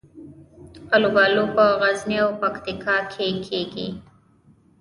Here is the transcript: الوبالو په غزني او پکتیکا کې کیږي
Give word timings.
الوبالو 0.95 1.43
په 1.55 1.63
غزني 1.79 2.17
او 2.25 2.29
پکتیکا 2.41 2.97
کې 3.13 3.27
کیږي 3.45 3.87